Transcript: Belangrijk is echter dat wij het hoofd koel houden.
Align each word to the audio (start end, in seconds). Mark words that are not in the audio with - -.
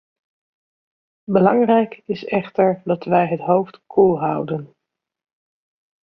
Belangrijk 1.23 2.01
is 2.05 2.25
echter 2.25 2.81
dat 2.83 3.03
wij 3.03 3.27
het 3.27 3.39
hoofd 3.39 3.81
koel 3.87 4.19
houden. 4.19 4.75